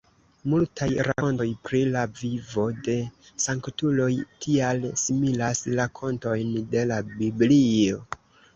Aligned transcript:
Multaj 0.51 0.85
rakontoj 1.07 1.45
pri 1.67 1.81
la 1.95 2.01
vivo 2.21 2.65
de 2.87 2.95
sanktuloj 3.45 4.09
tial 4.47 4.89
similas 5.05 5.63
rakontojn 5.83 6.59
de 6.75 6.85
la 6.95 7.01
Biblio. 7.17 8.05